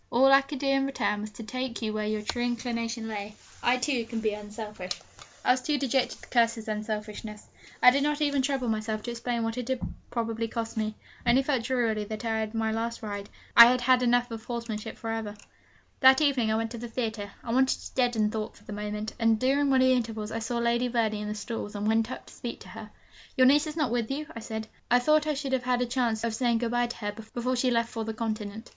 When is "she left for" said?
27.55-28.03